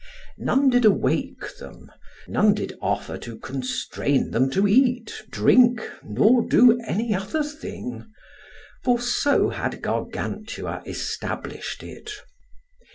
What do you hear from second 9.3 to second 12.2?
had Gargantua established it.